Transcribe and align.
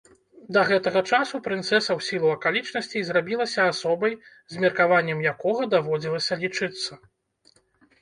Да 0.55 0.61
гэтага 0.69 1.03
часу 1.11 1.39
прынцэса 1.47 1.77
ў 1.81 1.99
сілу 2.07 2.31
акалічнасцей 2.37 3.05
зрабілася 3.11 3.69
асобай, 3.75 4.19
з 4.57 4.67
меркаваннем 4.67 5.25
якога 5.37 5.73
даводзілася 5.79 6.43
лічыцца. 6.45 7.03